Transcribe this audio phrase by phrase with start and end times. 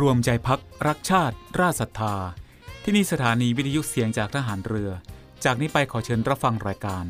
[0.00, 2.16] รวมใจพักรักชาติ ราชศรัทธา
[2.82, 4.90] ที่นี่สถานีวิทยุเสียงจากทหารเรือ
[5.44, 7.04] จากนี้ไปขอเชิญรับฟังรายการ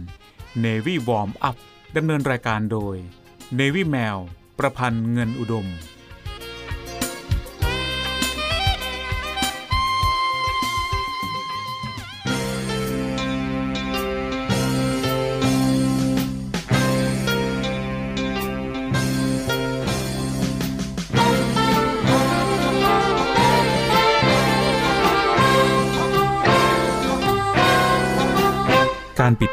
[0.64, 1.56] Navy Warm Up
[1.96, 2.96] ดำเนินรายการโดย
[3.58, 4.18] Navy Mail
[4.58, 5.66] ประพันธ์เงินอุดม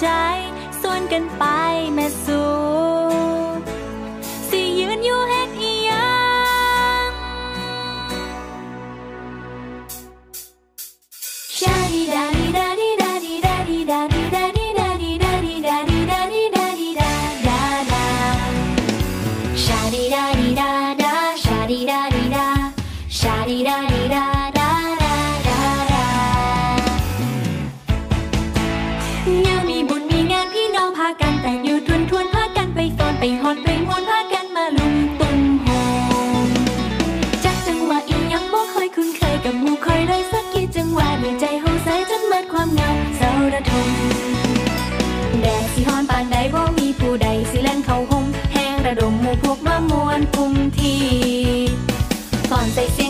[0.00, 0.29] 자.
[48.92, 50.96] ระดมหมู่พวกมามวนกลุ่มที
[52.50, 53.08] ก่อนใส่เสีย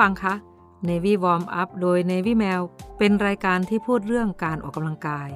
[0.00, 0.34] ฟังคะ
[0.88, 2.62] Navy Warm Up โดย Navy Mail
[2.98, 5.28] เป็นรายการที่พูดเรื่องการออกกำลังกาย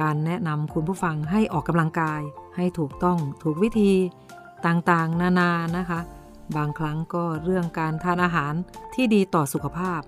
[0.00, 2.20] การแนะนำคุณผู้ฟังให้ออกกำลังกาย
[2.56, 3.92] ให้ถูกต้องถูกวิธี
[4.66, 6.00] ต่างๆ นานานะคะ
[6.56, 8.54] บางครั้งก็เรื่องการทานอาหาร
[8.94, 10.00] ที่ดีต่อสุขภาพ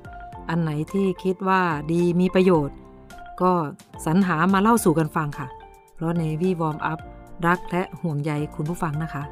[0.49, 1.63] อันไหนที่คิดว่า
[1.93, 2.77] ดีมีประโยชน์
[3.43, 3.53] ก็
[4.07, 5.49] สรรหามาเล่าสู่กันฟังค่ะ
[5.95, 7.01] เพราะ Navy Warm Up
[7.47, 9.23] รักและห่วงใยคุณผู้ฟังนะคะ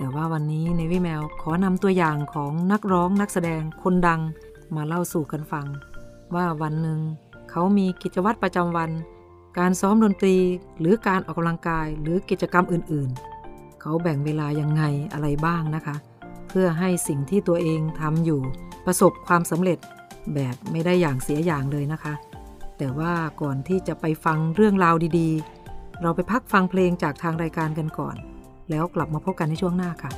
[0.00, 4.20] แต่ว่าวันนี้ Navy Mail ขอนำตัวอย่างของนักร้องนักแสดงคนดัง
[4.74, 5.66] มาเล่าสู่กันฟัง
[6.34, 7.00] ว่าวันหนึ่ง
[7.50, 8.90] เขามีกิจวัตรประจำวัน
[9.58, 10.36] การซ้อมดนตรี
[10.80, 15.96] หรือการออกกำลังกายหรือกิจกรรมอื่นๆ เขาแบ่งเวลายังไงอะไรบ้างนะคะ
[16.48, 18.40] เพื่อให้สิ่งที่ตัวเองทำอยู่
[18.86, 19.78] ประสบความสำเร็จ
[20.34, 22.14] แบบไม่ได้อย่างเสียอย่างเลยนะคะ
[22.78, 23.12] แต่ว่า
[23.42, 28.16] ก่อนที่จะไปฟังเรื่องราวดีๆ เราไปพักฟังเพลงจากทางรายการกันก่อน
[28.70, 30.10] แล้วกลับมาพบกันในช่วงหน้าค่ะ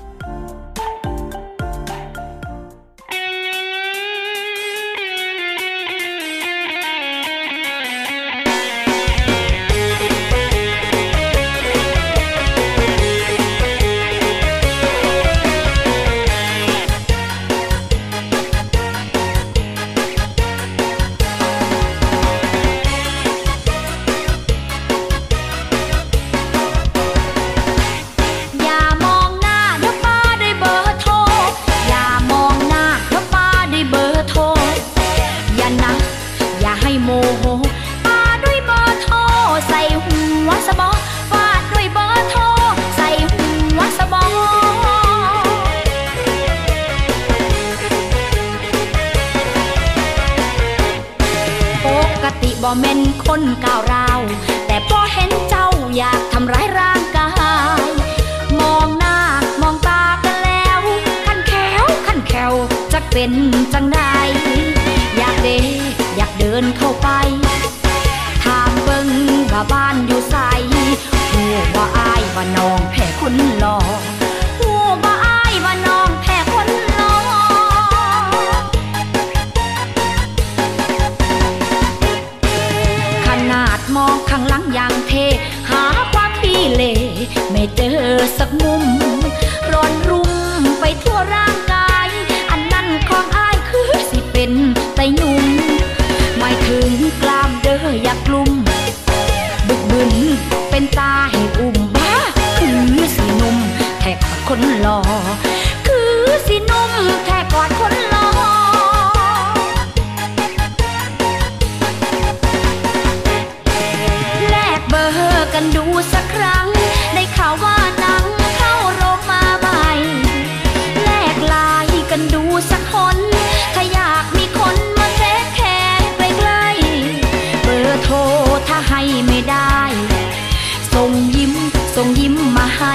[132.56, 132.94] มาให้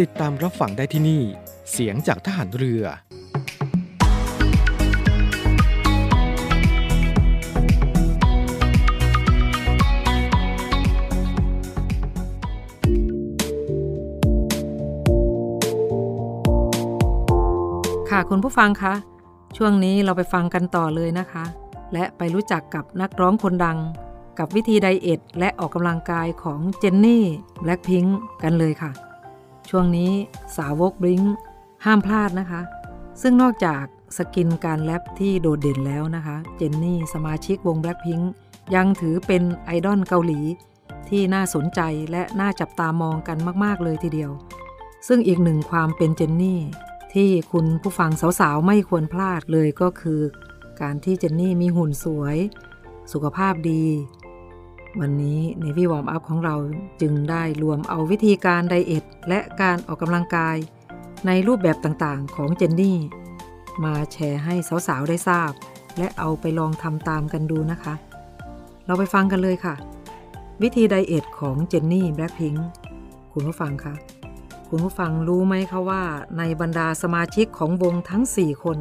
[0.00, 1.22] ติดตามรับฟังได้ที่นี่
[1.70, 2.84] เสียงจากทหารเรือ
[18.10, 18.94] ค่ะคุณผู้ฟังคะ
[19.56, 21.44] ช่วงนี้เราไปฟังกันต่อเลยนะคะ
[21.92, 23.78] และไปรู้จักกับนักร้องคนดัง
[24.38, 27.24] กับวิธีไดเอทและออกกำลังกายของเจนนี่
[27.62, 28.04] แบล็ p พิง
[28.44, 29.09] กันเลยค่ะ
[29.70, 30.10] ช่วงนี้
[30.56, 31.22] สาวกบลิง
[31.84, 32.60] ห้ามพลาดนะคะ
[33.22, 33.84] ซึ่งนอกจาก
[34.16, 38.20] สกินการแรปที่โดดเด่นแล้วนะคะ เจนนี่สมาชิกวงแบล็ p พิง
[38.74, 40.40] ยังถือเป็นไอดอลเกาหลี
[41.08, 41.80] ที่น่าสนใจ
[42.10, 44.30] และน่าจับตามองกันมาก ๆ เลยทีเดียว
[45.08, 46.60] ซึ่งอีกหนึ่งความเป็นเจนนี่
[47.14, 50.20] ที่คุณผู้ฟังสาว ๆ ไม่ควรพลาดเลยก็คือ
[50.80, 52.36] การที่เจนนี่มีหุ่นสวย
[53.12, 53.84] สุขภาพดี
[54.98, 56.56] วันนี้ในวิวอมอัพของเรา
[57.00, 60.56] จึงได้รวมเอาวิธีการไดเอทและการออกกำลังกาย
[61.26, 62.98] ในรูปแบบต่างๆของเจนนี่
[63.84, 64.54] มาแชร์ให้
[64.86, 65.52] สาวๆได้ทราบ
[65.98, 67.94] และเอาไปลองทำตามกันดูนะคะ
[68.86, 69.74] เราไปฟังกันเลยค่ะ
[70.62, 72.54] วิธีไดเอทของเจนนี่แบล็ p พิง
[73.32, 73.94] คุณผู้ฟังคะ
[74.68, 76.02] คุณผู้ฟังรู้ไหมคะว่า
[76.38, 78.78] ในบรรดาสมาชิกของวงทั้ง 4 คน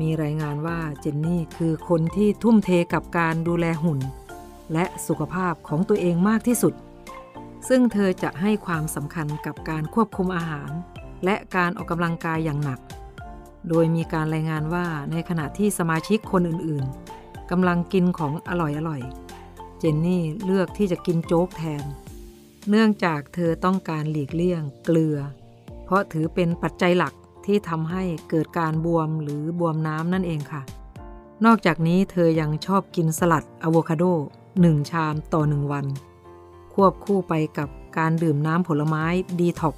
[0.00, 4.00] มีรายงานว่าเจนนี่คือคนที่ทุ่มเทกับการดูแลหุ่น
[4.72, 6.74] และสุขภาพของตัวเองมากที่สุด
[7.68, 10.70] ซึ่งเธอจะให้ความสำคัญกับการควบคุมอาหาร
[11.24, 12.80] และการออกกำลังกายอย่างหนัก
[13.68, 21.84] โดยมีการรายงานว่าในขณะที่สมาชิกคนอื่นๆกำลังกินของอร่อยๆ เจนนี่เลือกที่จะกินโจ๊กแทน
[22.68, 25.18] เนื่องจากเธอต้องการหลีกเลี่ยงเกลือ
[25.84, 27.14] เพราะถือเป็นปัจจัยหลัก
[27.46, 30.62] ที่ทำให้เกิดการบวมหรือบวมน้ำนั่นเองค่ะ
[31.44, 34.04] นอกจากนี้เธอยังชอบกินสลัดอะโวคาโด
[34.62, 35.86] 1 ชามต่อ 1 วัน
[36.74, 39.04] ควบคู่ไปกับการดื่มน้ำผลไม้
[39.40, 39.74] ดีท็อก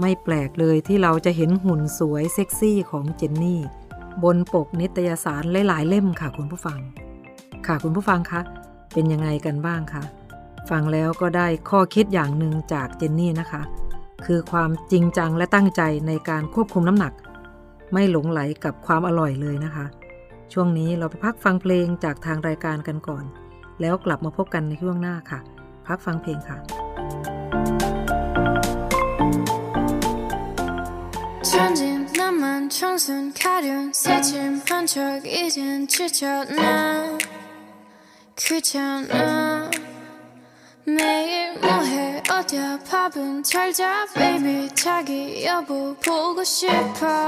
[0.00, 3.60] ไม่แปลกเลยที่เราจะเห็นหุ่นสวยเซ็กซี่ของเจนนี่
[4.22, 6.78] บนปกนิตยสารหลายๆเล่มค่ะคุณผู้ฟัง
[7.66, 8.40] ค่ะคุณผู้ฟังคะ
[8.92, 10.02] เป็นยังไงกันบ้างคะ
[10.70, 13.62] ฟังแล้วก็ได้ข้อคิดอย่างหนึ่งจากเจนนี่นะคะ
[14.26, 17.12] คือความจริงจังและตั้งใจในการควบคุมน้ำหนัก
[17.92, 19.86] ไม่หลงไหลกับความอร่อยเลยนะคะ
[20.52, 23.24] ช่วงนี้เราไปพักฟังเพลงจากทางรายการกันก่อน
[23.81, 25.39] แล้วกลับมาพบกันในช่วงหน้าค่ะ
[25.87, 26.57] พักฟังเพลงค่ะ
[31.43, 37.17] 천진 나만 청순 가련 새침 한척 이젠 지쳤나
[38.37, 39.69] 귀찮아
[40.85, 47.27] 매일 뭐해 어디야 밥은 잘 자 baby 자기 여보 보고 싶어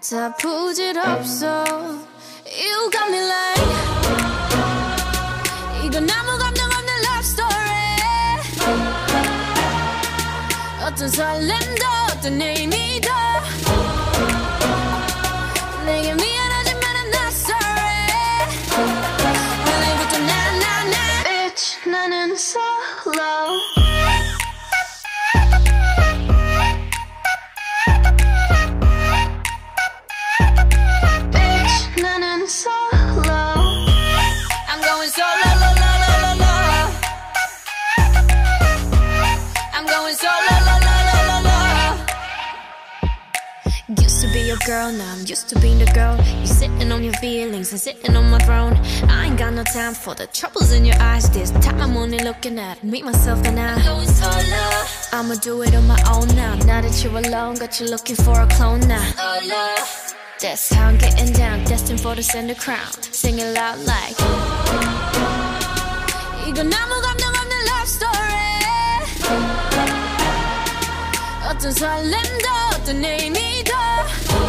[0.00, 1.64] 다 부질없어
[2.46, 4.87] You got me like
[5.88, 7.74] 이건 아무 감정 없는 love story
[10.86, 13.10] 어떤 설렘도 어떤 의미도
[15.86, 18.08] 내게 미안하지만 I'm not sorry
[19.66, 23.77] 오늘부터 나나나 Bitch 나는 solo
[44.48, 46.16] your girl, now I'm used to being the girl.
[46.40, 48.74] You sitting on your feelings and sitting on my throne.
[49.08, 51.28] I ain't got no time for the troubles in your eyes.
[51.30, 53.82] This time I'm only looking at me, myself, and I.
[53.84, 54.84] Going solo.
[55.12, 56.54] I'ma do it on my own now.
[56.64, 59.04] Now that you're alone, got you looking for a clone now.
[59.12, 59.74] Solo.
[60.40, 62.92] That's how I'm getting down, destined for the center crown.
[63.12, 64.16] Sing it loud like.
[66.46, 68.44] 이건 아무 감정 없는 love story.
[71.48, 73.73] 어떤 설렘도 the name me the.
[74.33, 74.48] Ooh.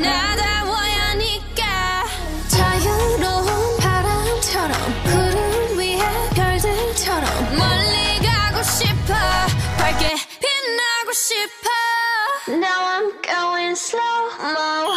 [0.00, 2.04] 나다워야 하니까.
[2.48, 4.72] 자유로운 바람처럼
[5.04, 5.98] 구름 위에
[6.34, 9.14] 별들처럼 멀리 가고 싶어.
[9.78, 10.08] 밝게
[10.40, 11.70] 빛나고 싶어.
[12.48, 14.96] Now I'm going slow-mo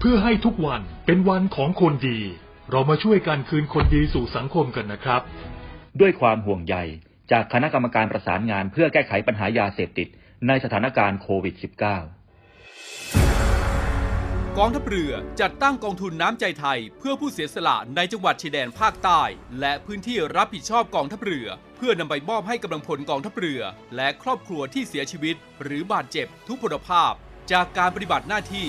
[0.00, 2.18] เพื่อให้ทุกวันเป็นวันของคนดี
[2.70, 5.22] เรามาช่วยกันคืนคนดีสู่สังคมกันนะครับ
[6.00, 6.76] ด้วยความห่วงใย
[7.32, 10.08] จากคณะกรรมการประสานงานเพื่อแก้ไขปัญหายาเสพติด
[10.46, 11.62] ในสถานการณ์โควิด -19
[14.58, 19.22] กองทัพเรือจัดตั้งกองทุนน้ำใจไทย เพื่อผู้เสียสละในจังหวัดชายแดนภาคใต้
[19.60, 23.60] และพื้นที่รับผิดชอบกองทัพเรือ เพื่อนำไปมอบให้กำลังพลกองทัพเรือ
[23.96, 27.12] และครอบครัวที่เสียชีวิต หรือบาดเจ็บทุกพลภาพ
[27.52, 28.68] จากการปฏิบัติหน้าที่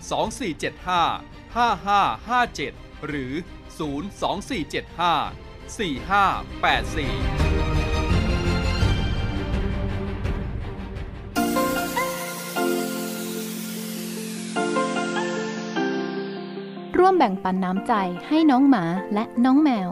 [0.00, 3.32] 2475 5557 หรือ
[3.76, 7.46] 02475 4584
[16.98, 17.92] ร่วมแบ่งปันน้ำใจ
[18.28, 19.88] ให้น้องหมาและน้องแมว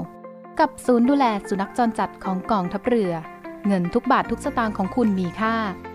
[0.60, 3.12] กับศูนย์ดูแลสุนัขจรจัดของกองทัพเรือ
[3.66, 5.56] เงินทุกบาททุกสตางค์ของคุณมีค่า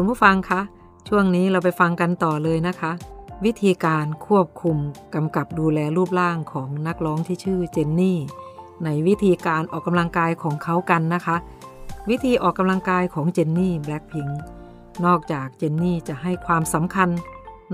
[0.00, 0.60] คุณผู้ฟังคะ
[1.08, 2.92] ช่วงนี้เราไปฟังกันต่อเลยนะคะ
[3.44, 4.76] วิธีการควบคุม
[5.14, 8.18] กำกับดูแลรูปร่างของนักร้องที่ชื่อเจนนี่
[8.84, 11.36] ในวิธีการออกกำลังกายของเขากันนะคะ
[12.10, 14.28] วิธีออกกำลังกายของเจนนี่แบล็คพิง
[15.04, 17.08] นอกจากเจนนี่จะให้ความสำคัญ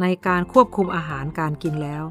[0.01, 2.05] ในการควบคุมอาหารการกินแล้ว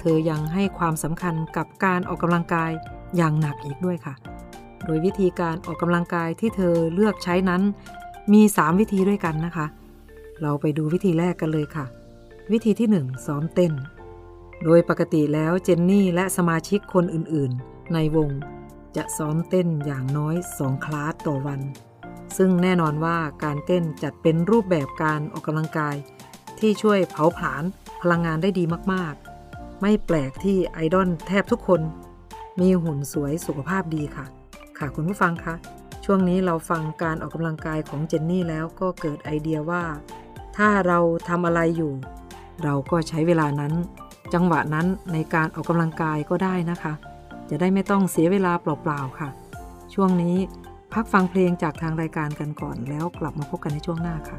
[0.00, 2.70] เธอยังให้ความสำคัญกับการออกกำลังกาย
[3.16, 4.14] อย่างหนักอีกด้วยค่ะ
[4.84, 7.62] โดยวิธีการออกกำลังกายที่เธอเลือกใช้นั้น
[8.32, 9.66] มี 3 วิธีด้วยกันนะคะ
[10.42, 11.86] เราไปดูวิธีแรกกันเลยค่ะ
[12.52, 13.72] วิธีที่ 1 ซ้อมเต้น
[14.64, 18.30] โดยปกติแล้วเจนนี่และสมาชิกคนอื่นๆ ในวง
[18.96, 21.60] จะซ้อมเต้นอย่างน้อย 2 คลาสต่อวัน
[22.36, 25.96] ซึ่งแน่นอนว่าการเต้นจัดเป็นรูปแบบการออกกำลังกาย
[26.58, 27.64] ที่ช่วยเผาผลาญ
[28.02, 31.80] พลังงานได้ดีมากๆ ไม่แปลกที่ไอดอลแทบทุกคน
[32.60, 34.26] มีหุ่นสวยสุขภาพดีค่ะ
[34.78, 35.54] ค่ะคุณผู้ฟังคะ
[36.08, 39.84] ช่วงนี้เราฟังการออกกำลังกายของเจนนี่แล้วก็เกิดไอเดียว่า
[40.56, 41.92] ถ้าเราทำอะไรอยู่
[42.62, 43.72] เราก็ใช้เวลานั้น
[44.34, 46.92] จังหวะนั้นในการออกกำลังกายก็ได้นะคะ
[47.50, 49.28] จะได้ไม่ต้องเสียเวลาเปล่าๆค่ะ
[49.94, 50.36] ช่วงนี้
[50.92, 54.38] พักฟังเพลงจากทางรายการกันก่อนแล้วกลับมาพบกันในช่วงหน้าค่ะ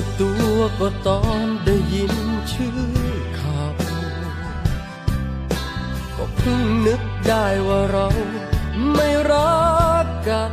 [0.00, 2.14] สึกตัวก็ตอนได้ยิน
[2.52, 2.80] ชื่อ
[3.38, 3.60] ขา
[6.16, 8.06] ก็เพิ่งนึกได้ว่าเรา
[8.94, 9.62] ไม่รั
[10.04, 10.52] กกัน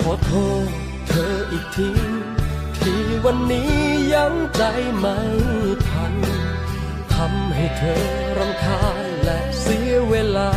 [0.00, 0.32] ขอโท
[0.66, 0.68] ษ
[1.08, 1.90] เธออีกที
[2.78, 3.72] ที่วันนี้
[4.14, 4.62] ยังใจ
[4.98, 5.18] ไม่
[5.88, 6.14] ทัน
[7.14, 8.04] ทำให้เธอ
[8.38, 10.52] รำคาญและเสียเวลา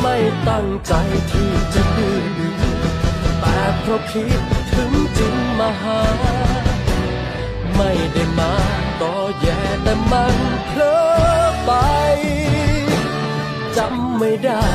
[0.00, 0.16] ไม่
[0.48, 0.92] ตั้งใจ
[1.30, 2.41] ที่จะดื้อ
[3.84, 4.42] เพราะคิด
[4.74, 6.00] ถึงจึงมาหา
[7.76, 8.54] ไม่ได้มา
[9.00, 10.96] ต่อแย่แต่มันเพลอ
[11.64, 11.72] ไป
[13.76, 14.66] จำไม่ได้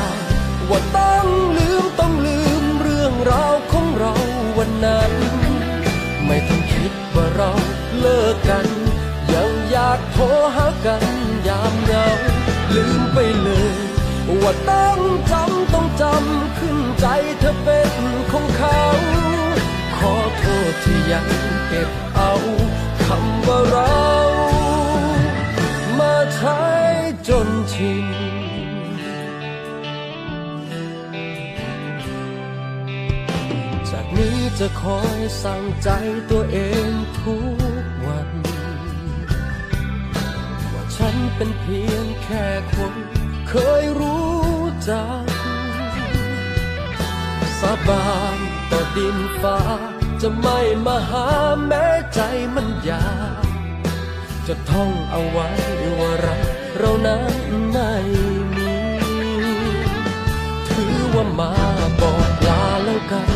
[0.70, 4.14] ว่าต้องลืมต้องลืมเรื่องราวของเรา
[4.58, 5.12] วันนั้น
[6.26, 7.52] ไม่ต้องคิดว่าเรา
[8.00, 8.68] เลิกกัน
[9.34, 11.04] ยังอยากโทรหากัน
[11.48, 12.06] ยามเหงา
[12.76, 13.97] ลืมไปเลย
[14.50, 15.00] ว่าต้อง
[15.32, 17.06] จำต้องจำขึ้นใจ
[17.40, 17.92] เธอเป็น
[18.32, 18.80] ของเขา
[19.98, 21.28] ขอโทษที่ยัง
[21.68, 22.34] เก็บเอา
[23.06, 24.06] คำว่าเรา
[26.00, 26.62] มาใช้
[27.28, 28.08] จนชิน
[33.90, 35.90] จากนี้จะคอยสั่งใจ
[36.32, 36.58] ตัวเอ
[36.88, 37.36] งทุ
[37.84, 38.30] กวัน
[40.74, 42.96] ว่าฉันเป็นเพียงแค่คน
[43.50, 44.38] เคยรู้
[44.90, 45.24] จัก
[47.60, 48.38] สาบาน
[48.72, 49.60] ต่อดินฟ้า
[50.22, 51.28] จะไม่มาหา
[51.66, 52.20] แม้ใจ
[52.56, 53.46] มันอยาก
[54.48, 55.50] จะท่องเอาไว้
[56.00, 57.34] ว่ารักเรานั้น
[57.72, 57.94] ไม่
[58.56, 58.76] มี
[60.70, 61.54] ถือว่ามา
[62.02, 63.30] บอกลาแล้วกัน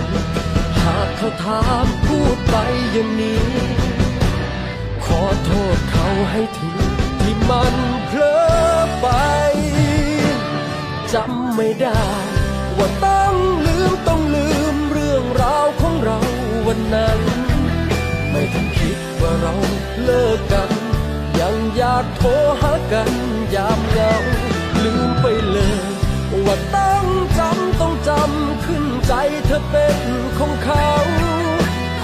[0.81, 2.55] หากเขาถามพูดไป
[2.93, 3.45] อย่างนี้
[5.05, 6.71] ขอโทษเขาให้ที
[7.21, 7.75] ที่มัน
[8.07, 8.41] เพลอ
[9.01, 9.07] ไป
[11.13, 12.01] จำไม่ได้
[12.77, 13.33] ว่าต้อง
[13.67, 16.19] ลืมต้องลืมเรื่องราวของเรา
[16.67, 17.19] วันนั้น
[18.31, 19.55] ไม่ต้องคิดว่าเรา
[20.03, 20.71] เลิกกัน
[21.39, 22.29] ยังอยากโทร
[22.61, 23.11] หากัน
[23.55, 24.13] ยามเหงา
[24.83, 25.81] ลืมไปเลย
[26.45, 27.05] ว่าต้อง
[27.39, 29.13] จำต้องจำขึ้นใจ
[29.45, 29.97] เธอเป็น
[30.37, 30.89] ของเขา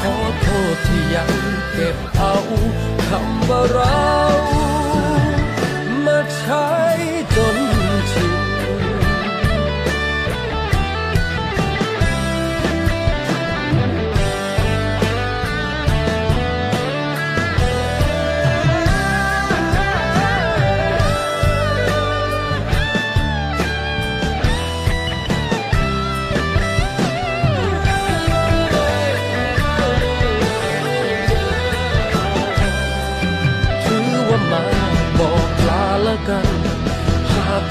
[0.02, 1.32] ขอโทษที่ยัง
[1.74, 2.36] เก็บเอา
[3.08, 4.06] คำว่าเรา
[6.06, 6.68] มาใช้
[7.38, 7.67] จน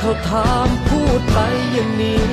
[0.07, 1.39] เขาถามพูดไป
[1.73, 2.25] อย่างนี้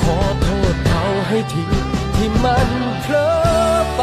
[0.00, 1.64] ขอโทษเขาให้ที
[2.14, 2.70] ที่มัน
[3.02, 3.30] เพลอ
[3.96, 4.02] ไป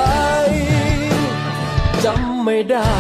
[2.05, 2.93] จำไม่ได้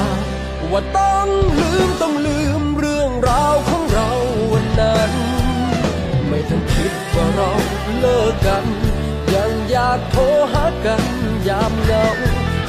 [0.71, 1.27] ว่าต้อง
[1.59, 4.11] ลืมต้องลืมเรื่องราวของเรา
[4.53, 5.11] วันนั้น
[6.29, 7.51] ไม่ต้องคิดว่าเรา
[7.99, 8.65] เลิกกัน
[9.33, 11.03] ยังอยากโทรหากัน
[11.47, 12.05] ยามเหงา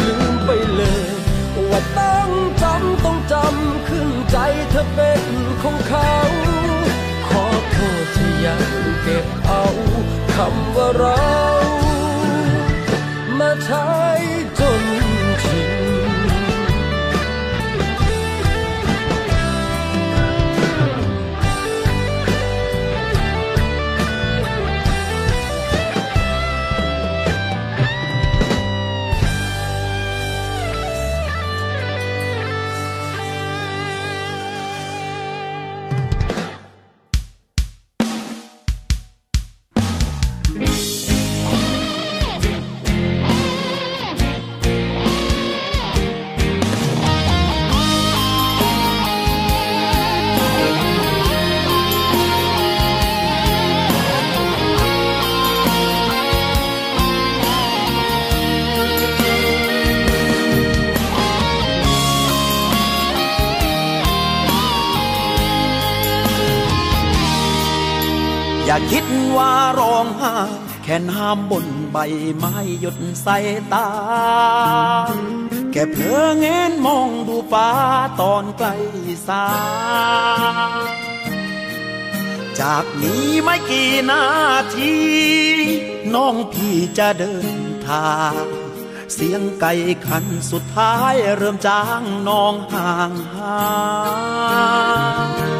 [0.05, 1.18] ลืมไปเลย
[1.71, 2.31] ว่าต้อง
[2.62, 4.37] จำต้องจำขึ้นใจ
[4.71, 5.23] เธอเป็น
[5.62, 6.12] ของเขา
[7.29, 8.62] ขอโทษที่ยัง
[9.03, 9.64] เก็บเอา
[10.35, 11.29] คำว่าเรา
[13.39, 13.89] มาใช้
[14.61, 14.83] จน
[70.99, 71.99] แค่น้ำบนใบ
[72.36, 73.36] ไม้หยดใส่
[73.72, 73.88] ตา
[75.72, 77.68] แค่เพลอเงนมองดูฟ้า
[78.20, 78.74] ตอนใกล้
[79.26, 79.46] สา
[82.61, 84.24] จากนี้ไม่กี่นา
[84.76, 84.94] ที
[86.14, 88.44] น้องพี่จะเดินทาง
[89.12, 89.72] เสียงไก่
[90.07, 93.59] ขันสุดท้ายเริ่มจางน้องห่างหา
[95.49, 95.53] ย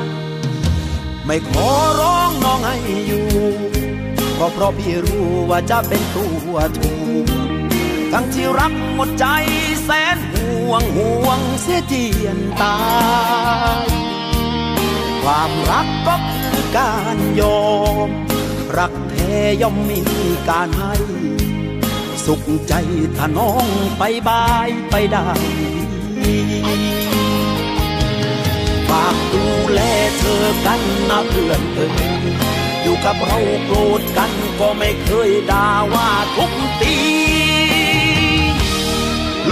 [1.25, 1.69] ไม่ขอ
[2.01, 2.77] ร้องน้องให้
[3.09, 3.78] อยู่
[4.39, 6.93] ก็เพราะพี่รู้ว่าจะเป็นตัวถู
[7.25, 7.27] ก
[8.13, 9.27] ทั้งที่รักหมดใจ
[9.85, 12.79] แสนห่วงห่วงเสียเจียนตา
[13.85, 13.87] ย
[15.23, 17.69] ความรักก็คือการยอ
[18.07, 18.09] ม
[18.79, 20.01] รักแท้ย่อมมี
[20.49, 20.95] การให้
[22.25, 22.75] สุขใจ
[23.17, 23.69] ถ้าน้อง
[23.99, 25.29] ไปบายไปได้
[28.89, 29.81] ฝากดูแล
[30.19, 31.89] เธอกันนะเพื่อนเอ๋
[32.47, 32.48] ย
[32.89, 36.97] อยู่กับเราโกรธกันก็ไม่เคยด่าว่าทุกตี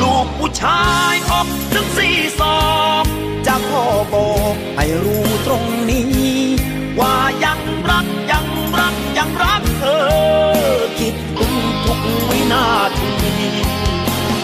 [0.00, 2.58] ลูกผู้ชายออกถึงสี่ศอ
[3.02, 3.04] ก
[3.46, 6.06] จะพ่อบอกให้รู้ตรงนี้
[7.00, 7.14] ว่า
[7.44, 7.60] ยัง
[7.90, 8.46] รักยัง
[8.78, 10.00] รักยังรักเธอ
[10.98, 12.66] คิดถึงทุกวินา
[12.98, 13.12] ที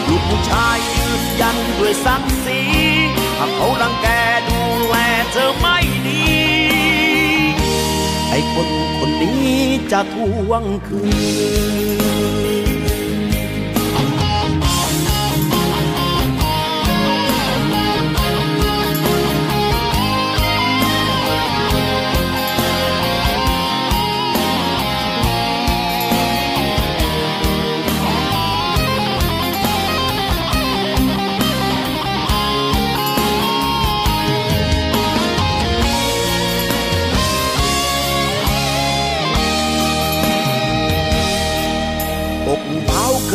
[0.07, 2.61] ลูกผู้ชายยืนยันด้วยศักดิ์ศรี
[3.37, 4.07] หากเขารังแก
[9.93, 10.17] จะท
[10.49, 11.01] วงคื
[12.81, 12.82] น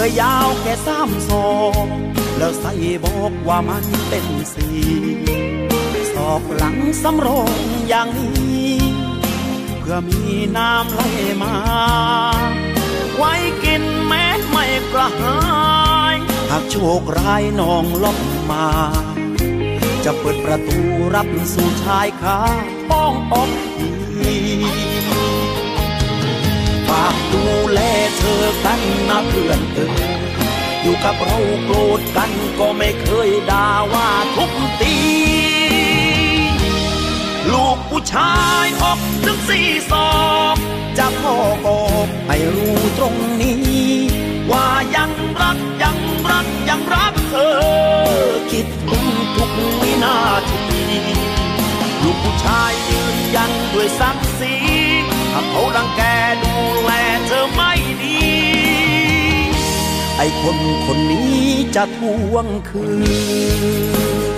[0.08, 1.48] ยยาวแค่สามศอ
[1.86, 1.88] ก
[2.38, 2.72] แล้วใส่
[3.04, 4.68] บอกว่ามันเป็นสี
[6.14, 8.76] ศอกหลังสำรองอย่างนี้
[9.78, 10.20] เพื่อมี
[10.56, 11.00] น้ำไหล
[11.42, 11.54] มา
[13.16, 13.34] ไว้
[13.64, 15.38] กินแม้ไม่กระหา
[16.14, 16.16] ย
[16.50, 18.18] หากโชคร้ายน้องล็อก
[18.50, 18.66] มา
[20.04, 20.78] จะเปิดประตู
[21.14, 22.38] รับสู่ชายคา
[22.90, 27.80] ป้องอกทีากดูแล
[28.18, 29.92] เธอกันนะเพื่อนเอ๋ย
[30.82, 34.50] อยู่กับเราโกรธกันก็ไม่เคยด่าว่าทุก
[34.80, 34.96] ตี
[37.52, 40.10] ลูกผู้ชายออกถึงสี่ศอ
[40.54, 40.56] ก
[40.98, 43.58] จะพ่อบอกให้รู้ตรงนี้
[44.50, 45.98] ว่ายังรักยัง
[46.30, 47.56] รักยังรักเธอ
[48.52, 49.06] คิดถึง
[49.36, 49.50] ทุก
[49.82, 50.16] วินา
[50.48, 50.60] ที
[52.02, 54.54] ลูกผู้ชายยืนยันด้วยศักดิ์ศรี
[55.32, 56.02] ถ้าเขารังแก
[56.84, 56.90] แล
[57.26, 58.18] เธอไม่ดี
[60.16, 61.38] ไอ้คนคนนี้
[61.74, 62.00] จะท
[62.32, 62.86] วงคื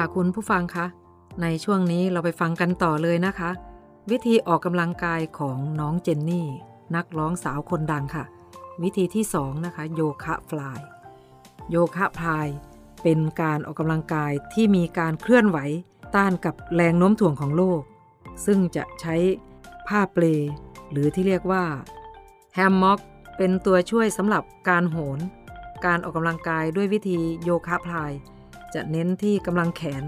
[0.00, 0.86] ค่ะคุณผู้ฟังคะ
[1.42, 3.50] ในช่วงนี้เราไปฟังกันต่อเลยนะคะ
[4.10, 6.48] วิธีออกกำลังกายของน้องเจนนี่
[6.94, 8.24] นักร้องสาวคนดังค่ะ
[8.82, 10.80] วิธีที่2นะคะโยคะฟลาย
[11.70, 12.48] โยคะพลาย
[13.02, 15.58] เป็นการออกกำลังกายที่มีการเคลื่อนไหว
[16.16, 17.80] ต้านกับแรงโน้มถ่วงของโลก
[18.46, 19.14] ซึ่งจะใช้
[19.88, 20.24] ผ้าเปล
[20.90, 21.64] หรือที่เรียกว่า
[22.54, 22.98] แฮมม็อก
[23.36, 25.18] เป็นตัวช่วยสำหรับการโหน
[25.84, 28.12] การออกกำลังกายด้วยวิธีโยคะพลาย
[28.74, 30.04] จะเน้นที่กำลังแขน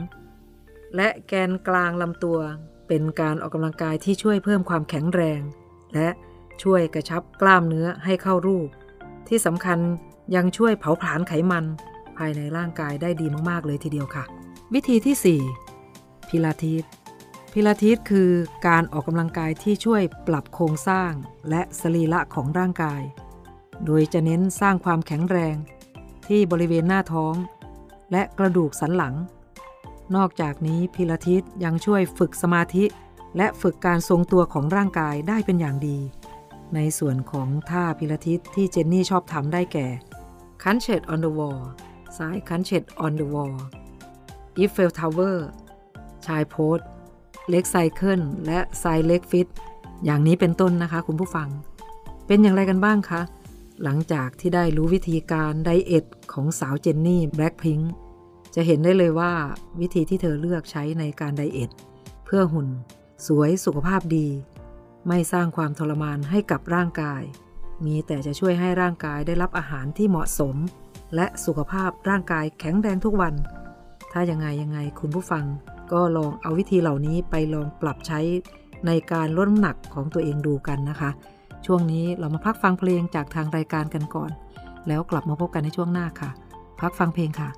[0.96, 2.38] และแกนกลางลำตัว
[2.88, 5.40] เป็นการออกกำลังกายที่ช่วยเพิ่มความแข็งแรง
[5.94, 6.09] และ
[6.62, 8.68] ช่วยกระชับกล้ามเนื้อให้เข้ารูป
[9.28, 9.78] ที่สำคัญ
[10.34, 11.64] ยังช่วยเผาผลาญไขมัน
[12.16, 14.24] ภายในร่างกายได้ดีมาก ๆ เลยทีเดียวค่ะ
[14.74, 15.40] วิธีที่
[15.82, 16.84] 4 พิลาทิส
[17.52, 18.30] พิลาทิสคือ
[18.66, 21.12] การออกกำลังกายที่ช่วยปรับโครงสร้าง
[21.50, 23.02] และสรีระของร่างกาย
[23.84, 25.56] โดยจะเน้นสร้างความแข็งแรง
[26.26, 27.34] ที่บริเวณหน้าท้อง
[28.12, 29.14] และกระดูกสันหลัง
[30.16, 32.84] นอกจากนี้พิลาทิสยังช่วยฝึกสมาธิ
[33.36, 35.98] และฝึกการทรงตัวของร่างกายได้เป็นอย่างดี
[36.74, 39.86] ในส่วนของท่าพิลาทิสที่เจนนี่ชอบทำได้แก่
[40.62, 41.61] คันเชต on the wall
[42.18, 43.54] สายคันเชต on the wall
[44.59, 45.38] Eiffel Tower
[46.26, 46.78] ชายโพส
[47.51, 49.49] leg cycle และ side leg lift
[50.04, 51.48] อย่างนี้เป็นต้นนะคะคุณผู้ฟัง
[52.26, 53.20] เป็นอย่างไรกันบ้างคะ
[53.83, 57.93] หลังจากที่ได้รู้วิธีการ diet ของสาวเจนนี่แบล็คพิงค์
[58.55, 59.33] จะเห็นได้เลยว่า
[59.81, 61.70] วิธีที่เธอเลือกใช้ในการ diet
[62.24, 62.68] เพื่อหุ่น
[63.26, 64.29] สวยสุขภาพดี
[65.09, 67.22] ไม่สร้างความทรมานให้กับร่างกาย
[67.85, 70.57] มีแต่จะช่วยให้ร่างกายได้รับอาหารที่เหมาะสม
[71.14, 73.35] และสุขภาพร่างกายแข็งแรงทุกวัน
[74.12, 75.45] ถ้ายังไงยังไงคุณผู้ฟัง
[75.93, 78.20] ก็ลองเอาวิธีเหล่านี้ไปลองปรับใช้
[78.87, 81.11] ในการลดน้ำหนักของตัวเองดูกันนะคะ
[81.71, 84.31] ช่วงนี้เรามาพักฟังเพลงจากทางรายการกันก่อน
[84.89, 86.31] แล้วกลับมาพบกันในช่วงหน้าค่ะ
[86.81, 87.49] พักฟังเพลงค่ะ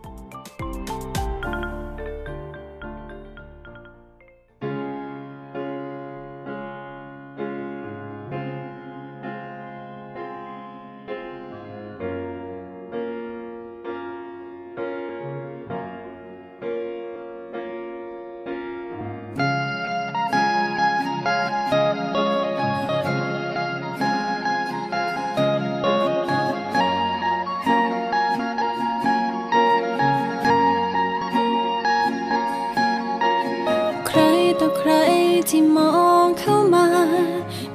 [35.76, 35.92] มอ
[36.24, 36.86] งเข้ามา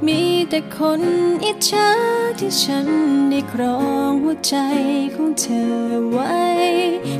[0.05, 1.01] มีแต่คน
[1.45, 1.89] อิจฉา
[2.39, 2.87] ที่ฉัน
[3.29, 3.77] ได้ครอ
[4.09, 4.55] งหัวใจ
[5.15, 5.73] ของเธอ
[6.11, 6.35] ไว้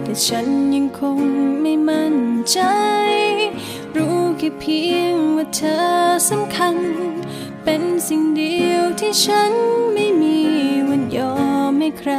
[0.04, 1.20] แต่ฉันยังคง
[1.62, 2.16] ไม่มั่น
[2.52, 2.60] ใจ
[3.96, 5.78] รู้แค่เพียงว่าเธอ
[6.30, 6.76] สำคัญ
[7.64, 9.54] เป็นสิ่งเดียวที่ฉัน
[9.94, 10.40] ไม่มี
[10.88, 11.36] วันยอ
[11.70, 12.12] มให้ใคร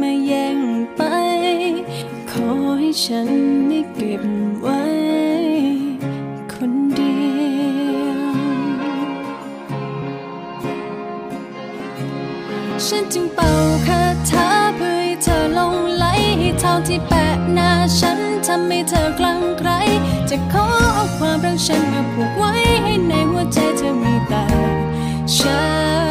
[0.00, 0.58] มาแย่ง
[0.96, 1.02] ไป
[2.30, 2.48] ขอ
[2.80, 3.28] ให้ฉัน
[3.68, 4.24] ได้เก็บ
[4.60, 4.83] ไว้
[12.94, 13.50] ฉันจึงเป่า
[13.86, 16.04] คาถาเพื่อให้เธอลงไหล
[16.38, 19.70] ให้เท่าที่แปะหน้าฉันทำให้เธอกลังไกล
[20.28, 24.44] จะขอเอาความรักฉันมาผูกไว้ให้ในหัวใจเธอมีแต่
[25.34, 25.60] ฉั
[26.02, 26.03] น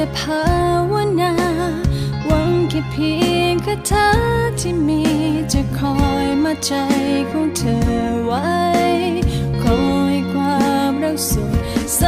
[0.00, 0.44] แต่ภา
[0.92, 1.32] วนา
[2.26, 4.06] หวังแค่เพียงบเธอ
[4.60, 5.02] ที่มี
[5.52, 6.72] จะคอยมาใจ
[7.30, 7.80] ของเธอ
[8.24, 8.48] ไว้
[9.62, 9.80] คอ
[10.14, 11.52] ยความรักสุด
[11.96, 12.02] ใส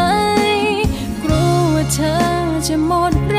[1.23, 2.15] กลัวว่าเธอ
[2.67, 3.30] จะหมด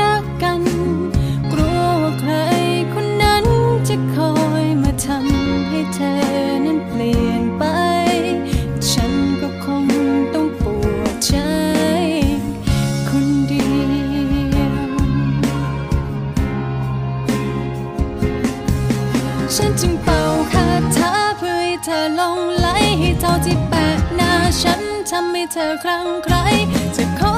[25.50, 26.36] เธอครั้งใคร
[26.96, 27.34] จะขอ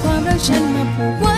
[0.00, 1.37] ความรักฉันมาผูกไว้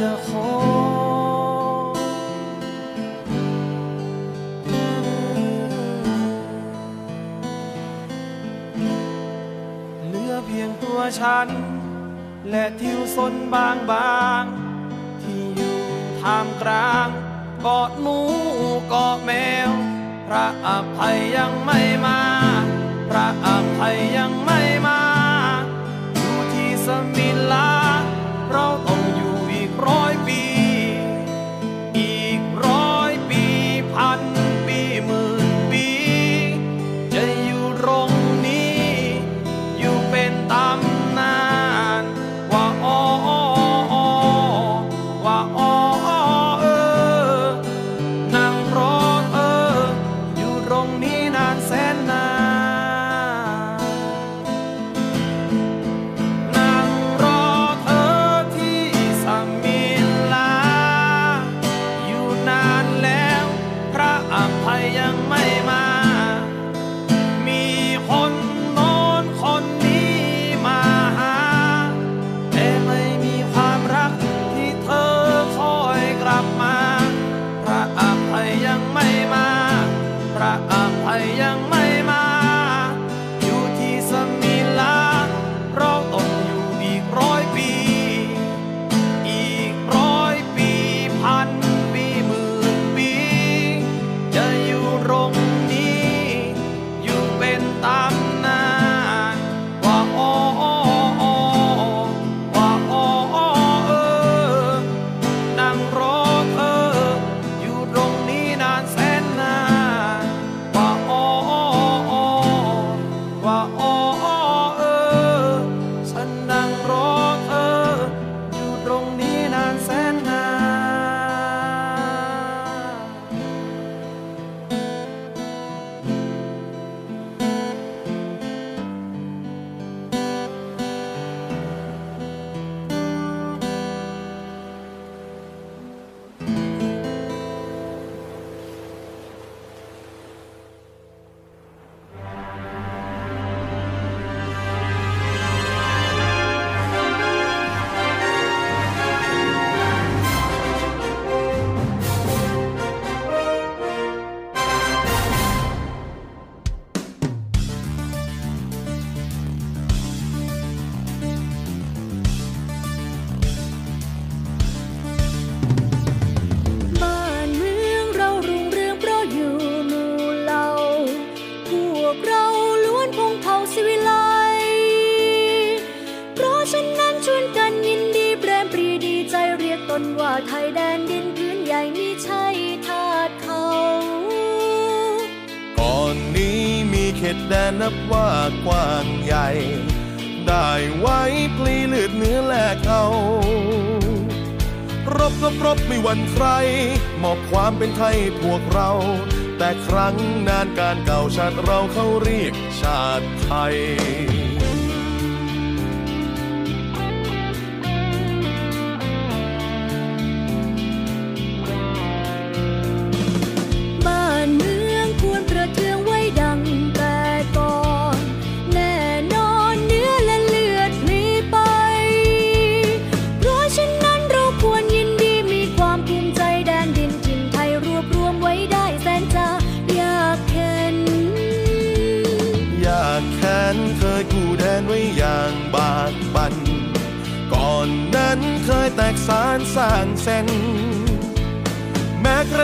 [0.00, 0.50] จะขอ
[10.06, 11.48] เหลือเพียงตัวฉัน
[12.50, 15.78] และทิวสนบางบางๆที่อยู่
[16.20, 17.08] ท่ามกลาง
[17.60, 18.18] เกาะหนู
[18.88, 19.30] เกาะแม
[19.68, 19.70] ว
[20.26, 22.20] พระอภัยยังไม่มา
[23.08, 25.00] พระอภัยยังไม่มา
[26.14, 27.73] อยู่ที่สมิลา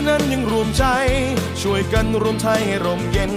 [0.08, 0.84] นั้นยังรวมใจ
[1.62, 3.32] ช่วยกันรวมไทยให้ร่มเย็น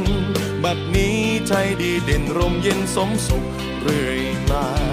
[0.63, 3.43] บัดนี้ใจดีเด่นร่มเย็นสมสุข
[3.81, 4.92] เรื่อยมา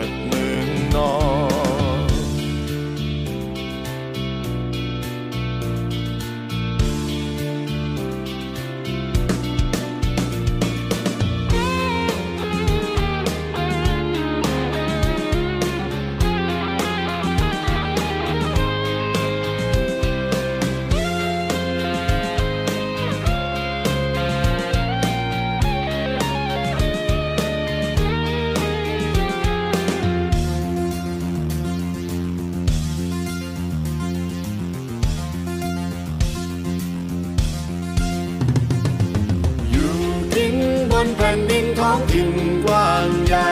[41.93, 42.31] องถิ่น
[42.65, 43.49] กว้างใหญ่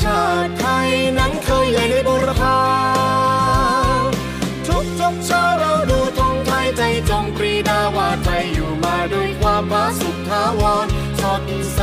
[0.00, 0.88] ชาติไทย
[1.18, 2.58] นั้นเคยใหญ่ในบุรพา
[4.66, 10.86] ทุกทุกเช้าเราดูธงไทยใจจงปรีดาว่าไทยอยู่มาด้วยความผาสุกทาวร
[11.20, 11.42] สด
[11.74, 11.80] ใส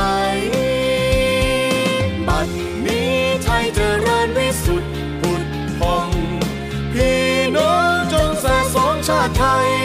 [2.28, 2.48] บัด
[2.86, 3.14] นี้
[3.44, 4.92] ไทยเจริญวิสุทธิ์
[5.22, 5.44] ผุด
[5.80, 6.10] พอง
[6.94, 7.24] พี่
[7.56, 9.85] น้องจงส่สองชาติไทย